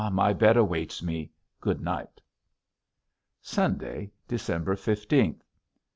[0.13, 1.29] My bed awaits me.
[1.59, 2.21] Good night.
[3.39, 5.43] Sunday, December fifteenth.